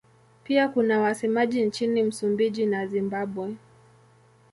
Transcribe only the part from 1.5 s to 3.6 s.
nchini Msumbiji na Zimbabwe.